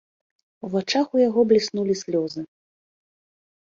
У 0.67 0.69
вачах 0.75 1.05
у 1.19 1.23
яго 1.27 1.45
бліснулі 1.53 2.01
слёзы. 2.03 2.41